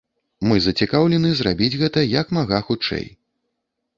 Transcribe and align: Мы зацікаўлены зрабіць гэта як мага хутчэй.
Мы 0.51 0.55
зацікаўлены 0.65 1.29
зрабіць 1.41 1.77
гэта 1.83 2.05
як 2.21 2.33
мага 2.37 2.63
хутчэй. 2.69 3.05